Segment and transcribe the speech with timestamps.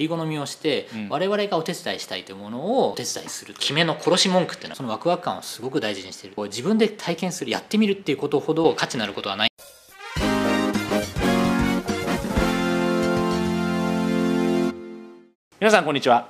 [0.00, 1.08] り好みをして、うん。
[1.08, 9.50] 我々がお手伝いしたいというものをお手伝いする決めの殺し文句っていうのはそのワクワク感をすごく大事にしている自分で体験するやってみるっていうことほど価値のあることはない。
[15.60, 16.28] 皆さんこんにちは。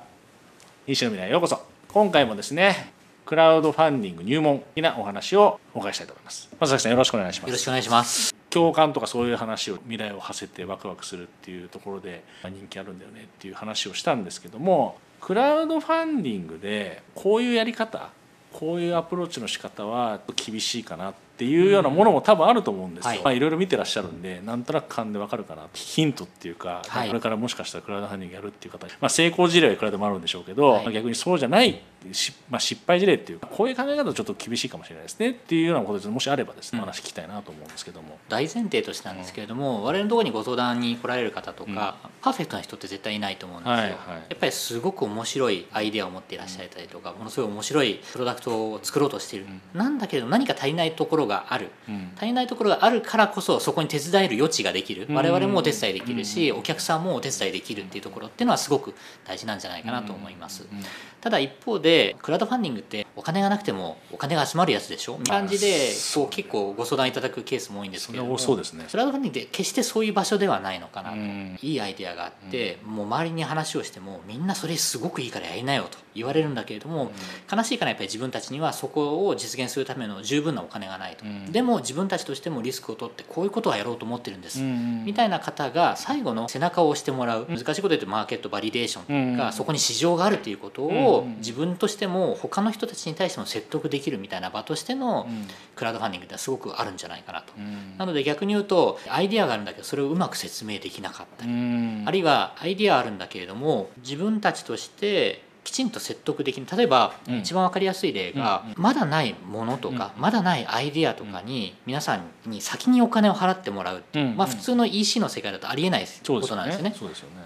[0.87, 1.61] 西の未来へようこそ。
[1.87, 2.91] 今回もですね
[3.25, 6.49] クラウドファンディング入門的なお話をお伺いしたいと思います。
[6.59, 7.49] 松崎さんよろしくお願いします。
[7.49, 8.35] よろしくお願いします。
[8.49, 18.09] 共感とかそういう話を未来を馳せてワクワクするっていうところでまあ人気あるんだよねっていう話をしたんですけどもクラウドファンディングでこういうやり方
[18.51, 23.21] こういうアプローチの仕方は厳しいかなっていうようなものも多分あると思うんですよ、はい。
[23.23, 27.07] まあいろいろ見てらっしゃるんでなんとなく勘でわかるかなヒントっていうか、はい。
[27.07, 30.83] これからもしかしたらクラウドファンディングやるっていう方、まあ、成功事例はいくらでもあるんでしょうけど、はい。
[30.83, 31.81] まあ逆にそうじゃない
[32.11, 36.83] し、まあ、失敗事例っていうかこういう考え方はちょっと厳しいかもしれないですねっていうようなことでもしあればですね、うん。
[36.83, 38.19] お話聞きたいなと思うんですけども。
[38.29, 43.89] 大前提としてなんですけれども、我々のところにご相談に来られる方とか、パーフェクトな人って絶対いないと思うんですよ、はいはい。
[43.89, 51.71] やっぱりすごく面白いアイデアを持っていらっしゃったりとか、ものすごい面白いプロダクトを作ろうとしている、なんだけれど何か足りないところがある。
[51.87, 52.11] うん。
[52.15, 55.07] 足りないところがあるからこそそこに手伝える余地ができる。
[55.09, 55.15] うん。
[55.15, 58.93] 我々もお手伝いできるしお客さんもお手伝いできるっていうところっていうのはすごく
[59.25, 60.67] 大事なんじゃないかなと思います。
[60.71, 60.83] うん。
[61.21, 65.17] ただ一方でクラウドファンディングってお金がなくてもお金が集まるやつでしょ？
[65.19, 65.47] みたいな。
[65.47, 66.27] 感じでこう。
[66.31, 68.87] 結構ご相談いただくケースも多いんですけれどもそうですね。
[68.89, 71.59] クラウドファンディングって決してそういう場所ではないのかなと、うん。
[71.61, 77.11] いいアイデアがあって、もう周りに話をしてもみんなそれすごくいいからやりなよと言われるんだけれども、
[77.51, 81.51] 悲しいからやっぱり自分たちにはそこを実現するための十分なお金がないと、うん。
[81.51, 87.45] でも自分たちとしてもリスクを取ってこういうことはやろうと思ってるんです、うんみたいな方が最後の背中を押してもらう。
[87.47, 91.37] 難しいこと言うとマーケットバリデーションというか、うんそこに市場があるということをうん。
[91.37, 95.47] 自分としても他の人たちに対しても説得できるみたいな場としてのうん。
[95.75, 97.53] クラウドファンディングってすごくあるんじゃないかなと。
[97.57, 97.97] うん。
[97.97, 101.45] なので逆に言うとアイデアがあるんだけどそれをうまく説明できなかった。
[101.45, 102.03] り、うん。
[102.05, 106.65] あるいはアイデアあるんだけれども自分たちとしてきちんと説得できる。
[106.75, 107.39] 例えば、うん。
[107.39, 114.37] 一番わかりやすい例が、まだないものとか、まだないアイデアとかに皆さんに先にお金を払ってもらうっていう、うん。
[114.37, 116.95] まあ、普通の EC の世界だとありえないことなんですよね。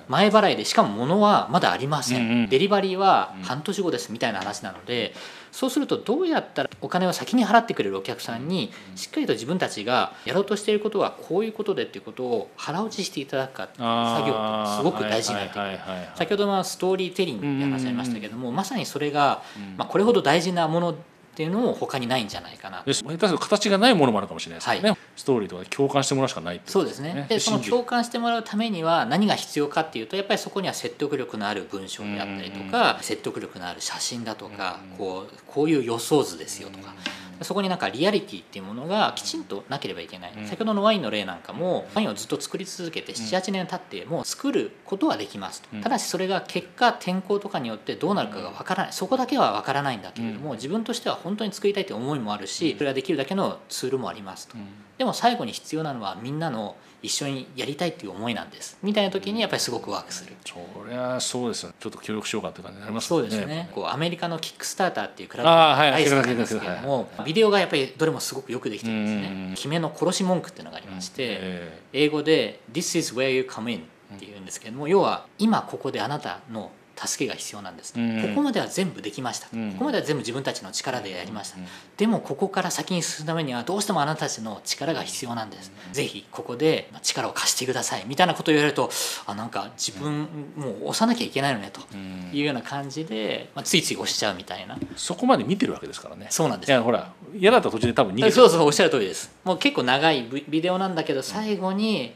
[0.08, 2.47] 前払いでしかも物はまだありません。
[2.47, 5.14] デリバリーは半年後ですみたいな話なので、
[5.56, 15.80] そうするとどうやったらお金を先に払ってくれるお客さんにしっかりと自分たちがやろうとしていることはこういうことでっていうことを腹落ちしていただくか作業ってすごく大事になってくる
[16.16, 19.78] 先ほどのストーリーテリングって話ありましたけども、まさにそれが、うん。
[19.78, 20.96] まあ、これほど大事なもの
[21.35, 27.25] っていうのも他にないんじゃないかなで下手すると形がないものもあるかもしれないですよね、はストーリーとかで共感してもらうしかないっていそうですね。
[27.28, 36.94] でその共感してもらうためには何が必要かっていうとやっぱりそこには説得力のある文章であったりとか、説得力のある写真だとか、こうこういう予想図ですよとか、
[37.41, 40.47] そこになんかリアリティっていうものがきちんとなければいけない、うん。
[40.47, 45.81] 先ほどのワインの例なんかもワインをずっと作り続けて78年経ってもう作ることはできますと、うん。
[45.81, 48.94] ただしそれが結果天候とかによってどうなるかがわからない。
[48.94, 54.67] そこだけはわからないんだけれども、自分としては本当に作りたいという思いもあるしそれができるだけのツールもありますと、うん。
[54.97, 58.78] でも最後に必要なのはみんなの一緒にやりたいっていう思いなんです。
[58.82, 60.34] みたいな時にやっぱりすごくワークする。
[60.46, 60.56] そ
[60.90, 61.74] りゃそうですよ。
[61.80, 63.70] ちょっと協力しようかっていう感じになりますそうよですね。
[63.74, 73.80] こうアメリカのキックスターターっていうクラブあーはい大好きなんですけはいどもビデオがやっぱりどれもすごくよくできてるんですうんね決めの殺し文句っていうのがありましてえ英語で「This is where you come in」
[74.16, 78.00] っていうんですけども要は今ここであなたの助けが必要なんですこ
[78.36, 79.72] こまでは全部できましたうん。
[79.74, 81.66] ここまでは全部自分たちの力でやりましたうん。
[81.98, 85.72] でもここから先に進むためにはどうしてもあなたたちの力が必要なんです。
[85.92, 88.90] ぜひここで力を貸してくださいみたいなことを言われると
[89.26, 92.30] あなんか自分もう押さなきゃいけないのねとうん。
[92.34, 94.78] いうような感じで、まあ、ついつい押しちゃうみたいな。
[94.96, 96.28] そこまで見てるわけですからね。
[96.30, 96.70] そうなんです。
[96.70, 99.32] いやほら嫌だったら途中で多分逃げてそうそうおっしゃる通りです。
[99.44, 102.14] もう結構長いビビデオなんだけど最後に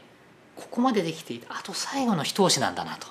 [0.60, 3.06] ここまでできていてあと最後の一押しなんだなと。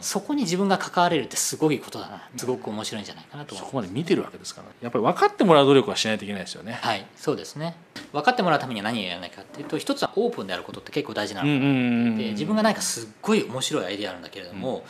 [0.00, 2.28] そこに自分が関われるってすごいことだな。
[2.36, 4.68] すごく面白いんじゃないかなとそこまで見てるわけですから。
[4.80, 6.78] やっぱり分かってもらう努力はしないといけないですよね。
[6.80, 7.04] はい。
[7.16, 7.76] そうですね。
[8.12, 14.84] 分かってもらうためには何をやらないかっていうと一つはオープンであることって結構大事なの、うんうんうんうんで自分が何かすっごい面白いアイデアあるんだけれども、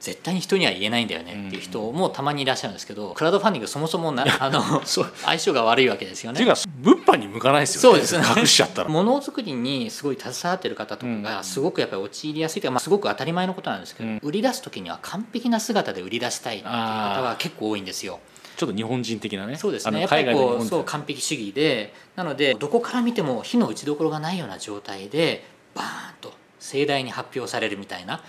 [0.00, 6.44] 絶対に人には言えないんだよねっていう人もたまにいらっしゃるんですけどクラウドファンディングそもそもな あの相性が悪いわけですよね。
[6.44, 7.98] 物販に向かないですよね。
[7.98, 8.40] そうですね。
[8.40, 8.88] 隠しちゃったら。
[8.88, 14.20] ものづくりにすごい携わってる方とかがすごくやっぱり陥りやすいというか、まあ、すごく当たり前のことなんですけど、うん。
[14.22, 18.20] 売り出す時には完璧な姿で売り出したいっていう方が結構多いんですよ。
[18.56, 19.56] ちょっと日本人的なね。
[19.56, 20.00] そうですね。
[20.00, 25.44] やっぱりこうそう完璧主義でなのでどこから見ても火の打ちどころがないような状態で
[25.74, 25.88] バーン
[26.20, 28.20] と盛大に発表されるみたいな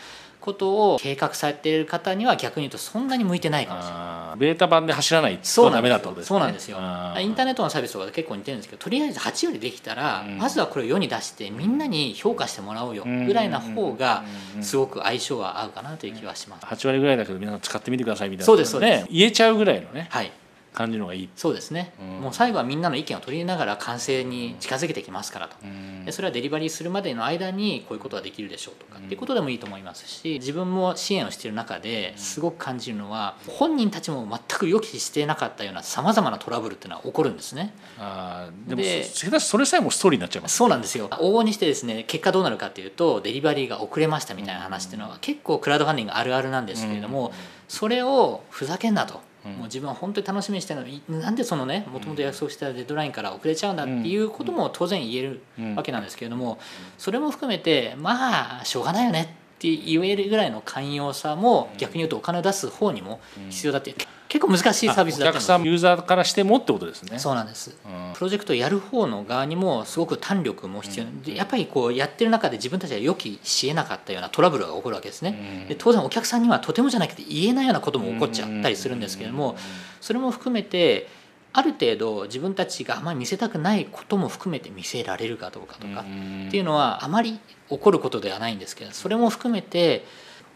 [0.42, 4.40] ことを計画されている方には逆に言うとそんなに向いてないかもしれない。
[4.40, 6.28] ベータ版で走らないとダメだってことですね。
[6.28, 6.78] そうなんですよ。
[6.78, 10.38] インターネットのサービスとかで結構似てるんですけどとりあえず8よりできたら、うん。
[10.38, 13.04] まずはこれを世に出してみんなに評価してもらおうよ。
[13.04, 14.24] ぐらいな方が
[14.62, 16.66] すごく相性は合うかなという気はします。
[16.66, 19.04] 8割ぐらいだけど皆さん使ってみてくださいみたいなそうですそうです。
[19.04, 20.08] ね言えちゃうぐらいのね。
[20.10, 20.32] はい
[20.80, 21.30] 感じの方がいい。
[21.36, 22.08] そうですね、うん。
[22.22, 26.06] もう最後はみんなの意見を取り入れながら完成に近づけてきますからと、うん。
[26.06, 28.98] でそれはデリバリーするまでの間にこういうことができるでしょうとか。
[28.98, 37.74] っていうことでもいいと思いますし自分も支援をしている中ですごく感じるのは本人たちも全く予期していなかったようなさまざまなトラブルっていうのは起こるんですね。
[37.98, 40.56] あーでもで下手しそれさえもストーリーになっちゃいます。
[40.58, 41.10] そうなんですよ。
[41.10, 47.34] 往々にしてですね結果どうなるかっていうとデリバリーが遅れましたみたいな話っていうのは結構クラウドファンディングあるあるなんですけれども、
[47.68, 49.22] それをふざけんなと。
[49.46, 49.52] うん。
[49.54, 50.88] もう自分は本当に楽しみにしてるの。
[50.88, 55.76] になんでそのねもともと約束したデッドラインから遅れちゃうんだっていうことも当然言えるうん。
[55.76, 56.60] わけなんですけれども
[56.98, 63.20] それも含めてまあしょうがないよねって言えるぐらいの寛容さも逆に言うとお金を出す方にも
[63.50, 63.94] 必要だって
[64.30, 67.18] 結構難しいサービスだったお客さんユーザーからしてもってことですね。
[67.18, 67.76] そうなんです。
[67.84, 68.14] うん。
[68.14, 71.06] プロジェクトをやる方の側にもすごく胆力も必要。
[71.26, 75.66] でやっぱりこうやってる中で自分たちが予期しえなかったようなトラブルが起こるわけですね。
[75.68, 79.58] で当然お客さんにはとてもじゃなくて言えないようなことも起こっちゃったりするんですけれども
[80.00, 81.08] それも含めて
[81.52, 86.04] ある程度自分たちがあまり見せたくないことも含めて見せられるかどうかとかっ
[86.52, 90.06] ていうのはあまり起こることではないんですけどそれも含めて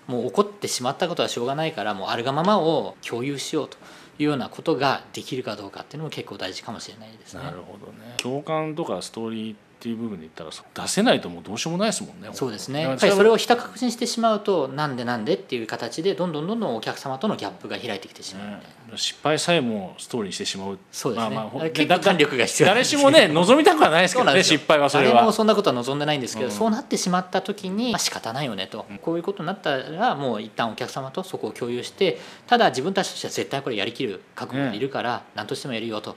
[0.08, 3.78] もう起こってしまったことはしょうがないからもうあるがままを共有しようと
[4.20, 7.44] いうようなことができるかどうかっていうのも結構大事かもしれないですね。
[7.44, 8.16] なるほどね。
[8.18, 12.30] 共感とかストーリーっていう部分で言ったら出せないともうどうしようもないですもんね。
[12.34, 12.82] そうですね。
[12.82, 20.80] やっぱりそれをひた隠しにしてしまうとなんでなんでっていう形でどんどんどんどんお客様とのギャップが開いてきてしまうみたいな、ね失敗さえもストーリーにしてしまう。
[20.92, 25.14] そうですね、まあまあ結構胆力が必要誰しもね望みたくはないですけどね失敗はそれは。
[25.14, 26.52] 誰もそんなことは望んでないんですけど、うん。
[26.52, 36.16] そうなってしまった時に、まあ、仕方ないよねと、こういうことになったらもう一旦お客様とそこを共有してただ自分たちとしては絶対これやりきる覚悟がいるから何としてもやるよと、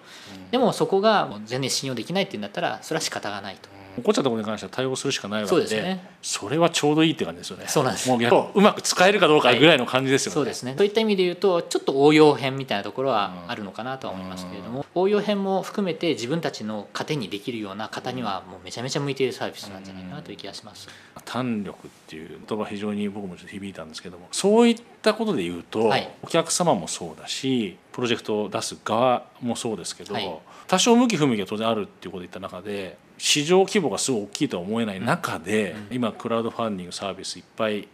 [0.50, 3.68] でもそこが全然信用できないっていうんだったらそれは仕方がないと。
[3.96, 6.08] 起こっちゃったことに関しては対応するしかないわけそうでですね。
[6.22, 7.64] それはちょうどいいって感じですよね。
[7.68, 8.08] そうなんです。
[8.08, 10.74] もう逆にうまく使えるかどうかぐらいの感じですよね、そうですね。
[10.76, 20.88] そういった意味で言うとちょっと応用編みたいなところはあるのかなとは思いますけれども、応用編も含めて自分たちの糧にできるような方にはもうめちゃめちゃ向いているサービスなんじゃないかなという気がします。
[21.24, 26.08] 胆力っていう言葉非常に僕もちょっと響いたんですけどもそういったことで言うと、はい。
[26.22, 30.38] お客様もそうだしプロジェクトを出す側もそうですけど、はい。
[30.68, 37.88] 多少向き不向きが当然あるっていうことを言った中で市場規模がすごい大きいとは思えない中で、今クラウドファンディングサービスいっぱい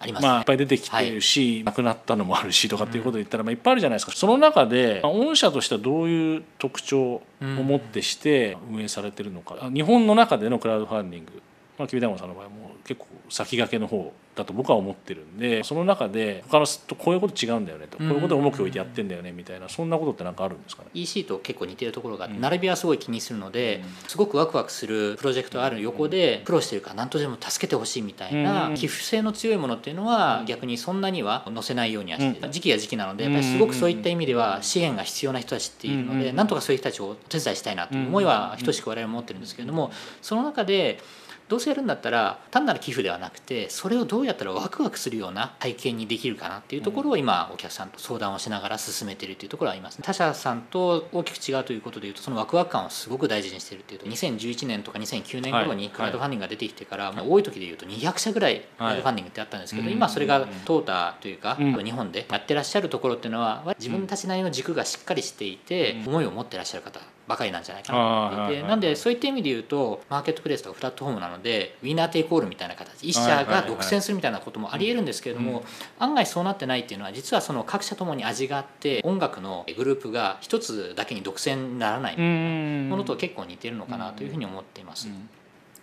[0.00, 4.12] あります、まあ、いっぱい出てきてるし、なくなったのもあるしとかっていうことで言ったら、まあ、いっぱいあるじゃないですか。
[4.12, 11.42] その中で、まあ御社としてはどういう特徴を持ってして運営されてるのか、あ日本の中でのクラウドファンディング、
[11.78, 28.74] まあ、キビダイモンさんの場合も結構先駆けの方だと僕は思ってるんでその中で他のとこういうこと違うんだよねとこういうことを重きを置いてやってんだよねみたいなそんなことって何かあるんですかね？EC と結構似てるところがあって並びはすごい気にするので、すごくワクワクするプロジェクトがある横で苦労してるから何とでも助けてほしいみたいなうん。
[28.74, 39.90] 寄付性の強いものっていうのは逆にそんなには載せないようにはして時期が時期なのでやっぱりすごくそういった意味では支援が必要な人たちっているのでなんとかそういう人たちをお手伝いしたいなという思いは等しく我々も持ってるんですけれども
[40.22, 41.00] その中で
[41.48, 61.84] どうせやるんだったら単なる寄付ではなくてそれをどうやったらワクワクするような体験にできるかなっていうところを今お客さんと相談をしながら進めているというところはあります他社さんと大きく違うということでいうとそのワクワク感をすごく大事にしているというと2011年とか2009年頃にクラウドファンディングが出てきてから、まあ多い時でいうと200社ぐらいクラウドファンディングってあったんですけど、はい今それがトータというか、うん。
[61.84, 68.70] 日本でやってらっしゃるところっていうのは自分たちなりの軸がしっかりしていて、思いを持ってらっしゃる方ばかりなんじゃないかなと思っていて、はいはい。
[68.70, 73.06] なんでそういった意味で言うとマーケットプレイスとかプラットフォームなのでウィナーテイクオールみたいな形。
[73.06, 75.62] 一社が独占するみたいなこともありえるんですけれども、
[75.98, 85.08] 案外そうなってないっていうのは実はその各社ともに味があって音楽のグループが一つだけに独占にならないものと結構似てるのかなというふうに思っています。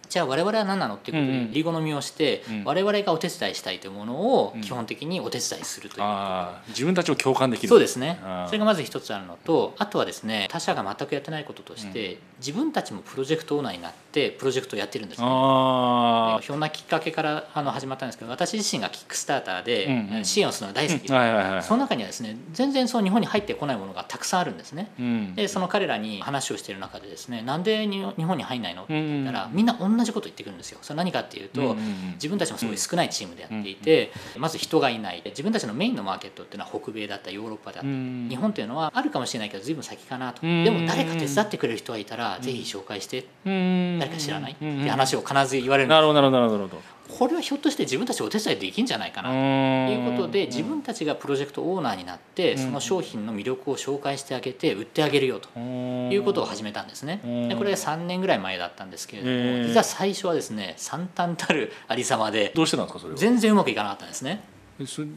[0.09, 1.51] じゃあ我々は何なのっていうことうんうん。
[1.51, 2.63] でリ好みをしてうん。
[2.63, 6.03] 我々がお手伝いしたいというものを基本的にお手伝いするという。
[6.03, 7.69] ああ自分たちを共感できる。
[7.69, 8.19] そうですね。
[8.47, 20.25] それがまず一つあるのとあとはですね他社が全くやってないこととして、自分たちもプロジェクトオーナーになってプロジェクトをやってるんですねあひょんなきっかけからあの始まったんですけど私自身がキックスターターでうんうん。
[20.25, 24.91] 支援をするのが大好きで、その中にはですね全然そう日本に入ってこないものがたくさんあるんですね。
[24.99, 25.35] うん。
[25.35, 30.79] でその彼らに話をしている中でですねなんでに日本に入んないのって言ったら、うんみんな同じこと言ってくるんですよ。
[30.81, 31.75] それ何かっていうと、
[32.15, 35.21] 自分たちもすごい少ないチームでやっていて、まず人がいない。
[35.25, 37.87] 自分たちのメインのマーケットっていうのは北米だったりヨーロッパだった。
[37.87, 43.25] 日本というのはあるかもしれないけど随分先かなと、うんでも誰か手伝ってくれる人がいたら、ぜひ紹介して。
[43.45, 45.87] うん誰か知らない、って話を必ず言われる。
[45.87, 49.35] んですなるほどなるほどなるほどこれはひょっとして自分たちお手伝いできんじゃないかなと。
[49.35, 55.59] いうことで自分たちがプロジェクトオーナーになってその商品の魅力を紹介してあげて売ってあげるよと。
[55.59, 57.19] いうことを始めたんですね。
[57.49, 59.29] でこれが3年ぐらい前だったんですけれど
[59.61, 63.17] も実は最初はですね惨憺たるありさまでどうしてなんですかそれは？
[63.19, 64.41] 全然うまくいかなかったんですね。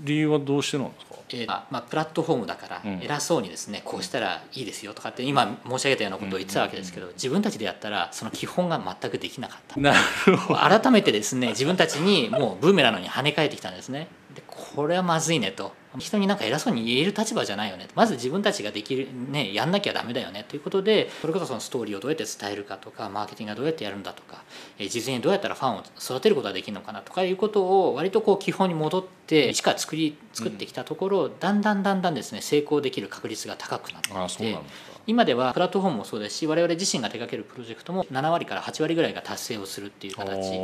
[0.04, 1.07] 理由はどうしてなんですか？
[1.30, 3.02] えーまあ、プラットフォームだからうん。
[3.02, 9.80] 偉そうにですね、こうしたらいいですよとかって今申し上げたようなことを言ってたわけですけど、自分たちでやったらその基本が全くできなかった。
[9.80, 9.92] な
[10.26, 10.60] るほど。
[10.60, 14.08] 改めてですね自分たちにもうブーメランに跳ね返ってきたんですね。
[14.27, 14.27] で
[14.74, 15.72] これはまずいねと。
[15.96, 17.88] 人になんか偉そうに言える立場じゃないよね。
[17.94, 20.44] まず自分たちができるねやんなきゃダメだよね。
[20.46, 24.42] ということでそれこそそのストーリーをどうやって伝えるかとかマーケティングがどうやってやるんだとか
[24.78, 34.62] え事前にどうやったらファンを育てることができるのかなとかいうことを割とこう基本に戻って一から作り作ってきたところ、だんだんだんだんですね成功できる確率が高くなってきてああ
[35.08, 40.58] 今ではプラットフォームもそうですし我々自身が手掛けるプロジェクトも7割から8割ぐらいが達成をするっていう形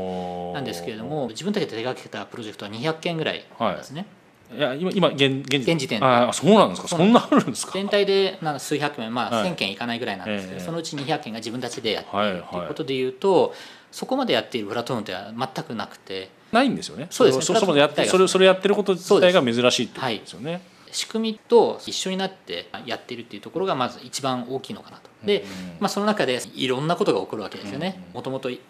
[0.53, 4.07] なんですけれども自分たちで手掛けたプロジェクトは200件ぐらいなんですね、
[4.55, 6.07] いや今今現現現時点で。
[6.07, 6.89] ああそうなんですか。
[6.89, 7.73] そそんなあるんですか。
[7.73, 9.51] 全体でなんか数百件まあはい。
[9.51, 10.65] 1000件いかないぐらいなんですけど、ええ。
[10.65, 13.55] そのうち200件が自分たちでやっていはいるというはいことでいうと、
[13.91, 16.29] そこまでやっているプラットフォームでは全くなくて。
[16.53, 17.07] ないんですよね。
[17.11, 17.45] そうですね。
[17.45, 20.61] そそこまでやってそれそれやってること自体が珍しいってことですよね
[20.95, 25.11] 仕組みと一緒になってやってるっていうところがまず一番大きいのかなと。
[25.25, 25.45] で、
[25.81, 28.05] まあ、その中でいろんなことが起こるわけですよね。
[28.15, 28.61] もともと6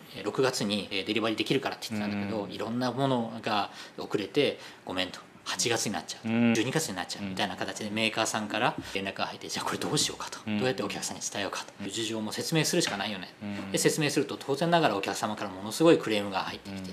[0.42, 5.20] 月にえーデリバリーできるからって言ってたんだけど、うんいろんなものが遅れてごめんと。
[5.44, 6.52] 8月になっちゃう、うん。
[6.52, 7.24] 12月になっちゃう。
[7.24, 10.58] みたいな形でメーカーさんから連絡が入ってじゃあこれどうしようかと、うん。
[10.58, 11.84] どうやってお客さんに伝えようかと。
[11.84, 13.72] いう事情も説明するしかないよね、うん。
[13.72, 16.90] で説明すると当然ながらお客様からものすごいクレームが入ってきて、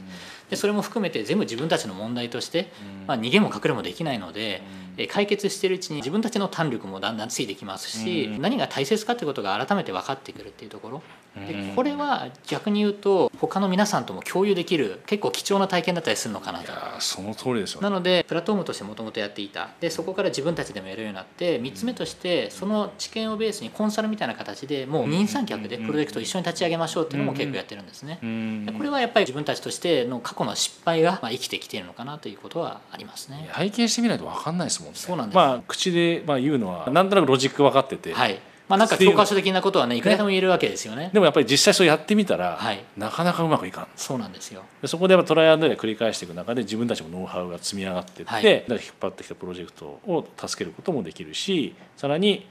[0.49, 2.71] でそれも含めて全部自分たちの問題として、
[3.07, 4.61] まあ、逃げも隠れもできないので、
[4.97, 8.41] え解決してるうちに自分たちの胆力もだんだんついてきますし、うん。
[8.41, 11.03] 何が大切かってことが改めて分かってくるっていうところ
[11.35, 11.75] でうん。
[11.75, 16.71] これは逆に言うと他の皆さんとも共有できる結構貴重な体験だったりするのかないと。
[16.71, 17.83] やその通りですよね。
[17.83, 19.69] なのでプラットフォームとしてもともとやっていた。
[19.79, 28.19] でそこから自分たちでもやるようになって3つ目としてその知見をベースにコンサルみたいな形でもう二人三脚でプロジェクトを一緒に立ち上げましょうっていうのも結構やってるんですね。
[28.21, 28.65] うん。
[28.65, 33.49] でこれはやっぱり自分たちとしての過去の失敗がまあ生きてきているのかなということはありますね。
[33.53, 34.97] 体験してみないと分かんないですもんね。
[34.97, 35.35] そうなんです。
[35.35, 41.09] まあ口でまあ言うのはなんとなくロジック分かってて、はいまあ、なんか教科書的なことはねいくらでも言えるわけですよね。
[41.13, 44.63] でもやっぱり実際そうやってみたら、はいなかなかうまくいかんそうなんですよ。
[44.81, 52.47] でそこでやっぱトライアンドエラー繰り返していく中で自分たちもノウハウが積み上がっていって、はい引っ張ってきたプロジェクトを助けることもできるしさらに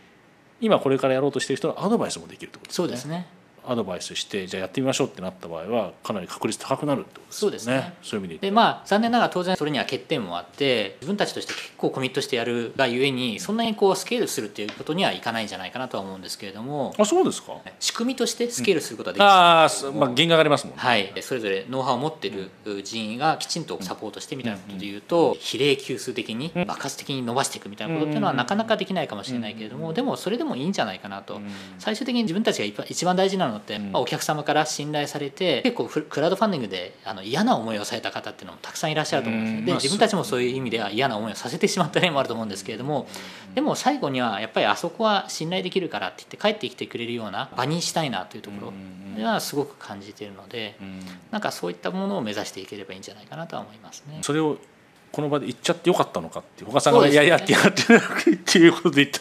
[0.61, 3.27] 今これからやろうとしている人のアドバイスもできるってことですねそうですね。
[3.71, 7.95] アドバイスしてじゃあやってみましょうってなった場合はかなり確率高くなるってことですそうですね。
[8.03, 16.93] そういう意味ででまあ残念ながら当然それには欠点もあって自分たちとして結構コミットしてやるがゆえにそんなにこうスケールするっていうことにはいかないんじゃないかなとは思うんですけれども。
[16.99, 17.53] あそうですか。
[17.79, 22.51] 仕組みとしてスケールすることはできる、ああそまあ原価がありますもんね、はい、それぞれノウハウを持ってる
[22.83, 31.41] 人員がきちんとサポートしてみたいなことでいうと比例級数的に爆発的に伸ばしていくみたいなことっていうのはなかなかできないかもしれないけれどもでもそれでもいいんじゃないかなと。
[31.79, 40.41] 最終的に自分たちが一番大事なのってまあお客様から信頼されて結構フクラウドファンディングであの嫌な思いをされた方っていうのもたくさんいらっしゃると思うんですねで自分たちもそう。
[40.41, 43.07] いう意味では嫌な思いをさせてしまった例もあると思うんですけれども
[43.55, 48.73] でも最後にはやっぱりあそこは信頼できるからって言って帰ってきてくれるような場にしたいなというところ
[49.17, 50.77] ではすごく感じているので。
[50.81, 51.01] うん。
[51.31, 54.19] なんかそういったものを目指していければいいんじゃないかなとは思いますね。
[54.23, 54.59] それを
[55.13, 57.27] この場で言っちゃってよかったのかって他さんが「そうですね。
[57.27, 59.21] いやいやってやってなくて」っていうことで言った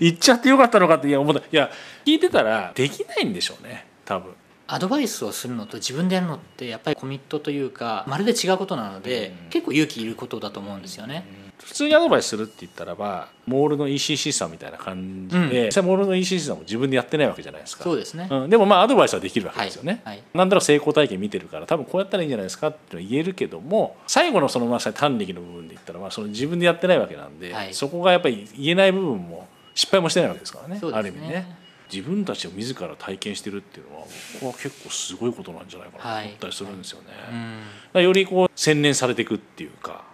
[0.00, 1.40] 言っちゃってよかったのかっていや思った。
[1.40, 1.70] いや
[2.04, 4.32] 聞いてたらできないんでしょうね多分。
[4.68, 9.50] アドバイスをするのと自分でやるのってやっぱりコミットというかまるで違うことなので、うん。
[9.50, 11.24] 結構勇気いることだと思うんですよね。
[11.58, 15.66] 普通にアドバイスするって言ったらばモールの ECC さんみたいな感じで、うん。
[15.66, 17.84] 実際モールの ECC さんも自分でやってないわけじゃないですか。
[17.84, 18.28] そうですね。
[18.30, 20.16] うん、でもまあアドバイスはできるわけですよね、はい。
[20.16, 20.24] はい。
[20.34, 27.74] なんだろう成功体験見てるから多分こうやったらいいんじゃないですかって言えるけども最後のそのまさに単力の部分で言ったらまあその自分でやってないわけなんで、はい。
[27.74, 30.80] そこがやっぱり言えない部分も失敗もしてないわけですからねね。
[30.92, 31.66] ある意味ね。
[31.92, 34.06] 自分たちを自ら体験してるっていうのは
[34.40, 40.04] 僕は結構すごいことなんじゃないかなと思ったりするんですよね、うん、だやっからよりこう洗練されていくっていうか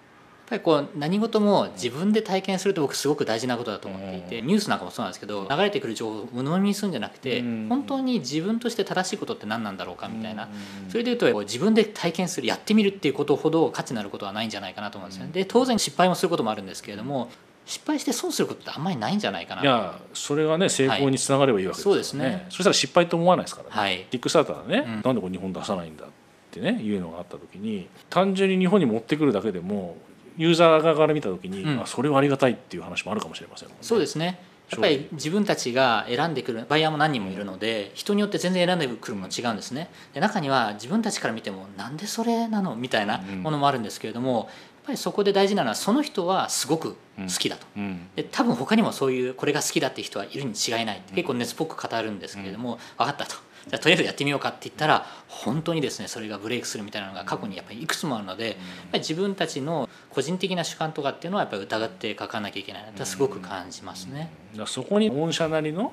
[0.52, 7.66] ぱりこう何事も自分で体験すると僕すごく大事なことだと思っていて、うニュースなんかもそうなんですけど流れてくる情報を鵜呑みにするんじゃなくて、うん。
[7.68, 10.48] 本当に自分として正しいことって何なんだろうかみたいな、
[10.84, 10.90] うん。
[10.90, 15.32] それでいうと自分で体験するやってみるっていうことほど価値のあることはないんじゃないかなと思うんですよね。
[15.32, 17.30] で当然失敗もすることもあるんですけれども
[17.64, 19.62] 失敗して損することってあんまりないんじゃないかな。
[19.62, 22.02] いやそれがね成功につながればいいわけですから、ね。
[22.02, 22.46] そうですね。
[22.50, 24.06] そしたら失敗と思わないですからね、はい。
[24.10, 25.02] キックスターターでね、うん。
[25.02, 26.08] なんでこれ日本出さないんだっ
[26.50, 29.96] てねいうのがあった時に単純に日本に持ってくるだけでも
[30.36, 31.82] ユーザー側から見た時に、うん。
[31.82, 33.74] あそれはありがたいっていう話もあるかもしれませんね。
[33.80, 34.40] そうですね。
[34.70, 39.90] やっぱり自分たちが選んでくるバイヤーも何人もいるので人によって全然選んでくるもの違うんですね。
[40.14, 44.48] で中には自分たちから見てもなんでそれなのみたいなものもあるんですけれども、やっ
[44.86, 48.08] ぱりそこで大事なのはその人はすごく好きだと、うん。
[48.16, 53.34] で多分他にもそういうこれが好きだって人はいるに違いないって結構熱っぽく語るんですけれども、分かったと
[53.68, 58.62] じゃあとりあえずやってみようかって言ったら本当にですねそれがブレイクするみたいなのが過去にやっぱりいくつもあるので、やっぱ
[58.94, 64.30] り自分たちの個人的な主観とかっていうのはやっぱり疑って書かなきゃいけないなってすごく感じますね。
[64.52, 65.92] だからそこに御社なりの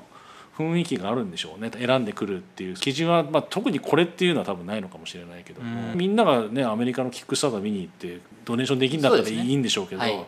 [0.58, 1.70] 雰囲気があるんでしょうね。
[1.72, 5.62] 選んでくるっていう基準は、まあ、特にこれっていうのは多分ないのかもしれないけど。
[5.62, 5.98] も、うん。
[5.98, 10.00] みんながねアメリカのキックスターター見に行ってドネーションできるんだったらいいんでしょうけど。
[10.00, 10.26] はい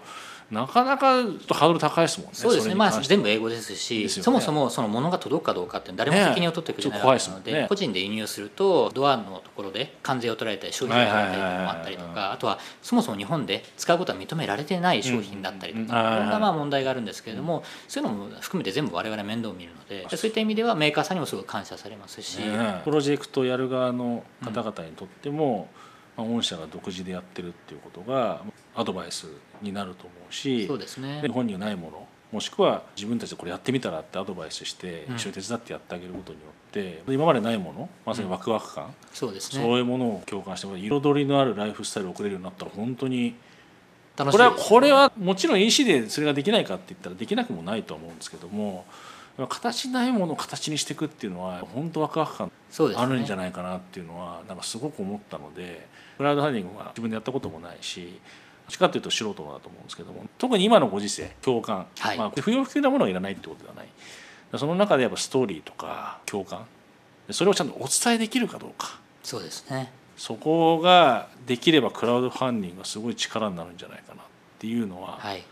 [0.50, 2.74] なかなかハードル高いですもんねそうですね。
[2.74, 4.08] まあ全部英語ですしね。
[4.08, 7.66] そもそもその物が届くかどうかって誰も責任を取ってくれないので、ちょっと怖いですもんね。
[7.68, 15.88] 個人で輸入するとドアのところで関税を取られたり消費税が取られたりとかもあったりとかあとはそもそも日本で使うことは認められてない商品だったりとうんうん。
[15.88, 25.68] かいろんはないまあ問題があるんですけれどもそういうのも含めて全部我々面倒を見るのでそういった意味ではメーカーさんにもすごい感謝されますし、ねプロジェクトやる側の方々にとっても、
[26.16, 28.42] まあ、御社が独自でやってるっていうことが
[28.74, 29.26] アドバイス
[29.62, 31.26] になると思うしそうですね。
[31.28, 35.16] 本にはないものもしくは自分たちでこれやってみたらってアドバイスしてうん。
[35.16, 43.34] 一緒に手伝ってやってあげることによって、今までないものまさにワクワク感、そうですそうねいうものを共感して彩りのあるライフスタイルを送れるようになったら本当に
[44.16, 48.84] 楽しこれはこれはもちろん EC でそれができないかって言ったらできなくもないと思うんですけども
[49.38, 52.52] 形ないものを形にしていくっていうのは本当ワクワク感
[52.96, 55.86] あるんじゃないかなっていうのはなんかすごく思ったので
[56.16, 58.12] クラウドファンディングは自分でやったこともないしどっ
[58.68, 62.18] ちかというと素人だと思うんですけども特に今のご時世共感、はい。
[62.18, 63.88] まあ、不要不急なものがいらないってことではない。
[64.56, 66.66] その中でやっぱストーリーとか共感。
[67.30, 69.00] それをちゃんとお伝えできるかどうか。
[69.22, 69.90] そうですね。
[70.16, 74.24] そこができればクラウドファンディングがすごい力になるんじゃないかなっ
[74.58, 75.42] ていうのははい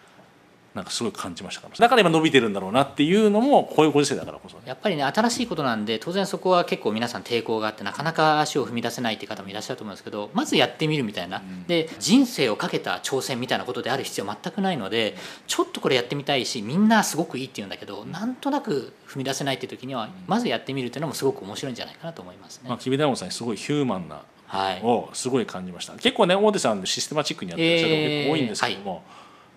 [0.75, 1.77] なんかすごい感じましたから。
[1.77, 4.57] だから今伸びてるんだろうなっていうのもこういうご時世だからこそ。
[4.57, 22.69] ねやっぱりね新しいことなんで当然そこは結構皆さん抵抗があってなかなか足を踏み出せないっていう方もいらっしゃると思うんですけどまずやってみるみたいな、で人生をかけた挑戦みたいなことである必要全くないのでちょっとこれやってみたいしみんなすごくいいって言うんだけどなんとなく踏み出せないっていう時にはまずやってみるっていうのもすごく面白いんじゃないかなと思いますね。
[22.69, 25.93] まあ、きびだんごさんにすごいヒューマンなはい、をすごい感じました。
[25.93, 29.05] 結構ね大手さんでシステマチックにやってる結構多いんですけども、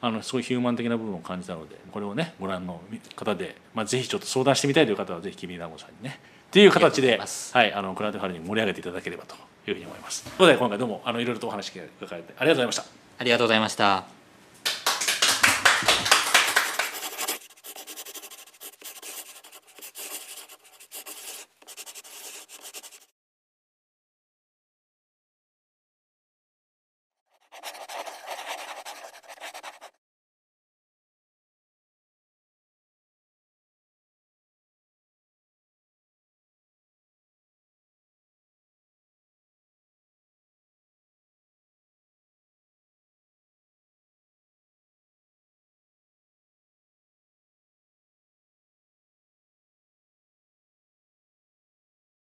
[0.06, 2.82] あのすごいヒューマン的な部分を感じたのでこれをねご覧の
[3.16, 7.18] 方で、まあ、ぜひちょっと相談してみたいという方はぜひきびだんごさんにねっていう形で
[7.54, 9.36] はい、あのクラウドファンディング盛り上げていただければと
[9.66, 10.24] いうふうに思います。
[10.24, 12.84] ということで今回どうもあのいろいろとお話聞かれてありがとうございました。
[13.18, 14.23] ありがとうございました。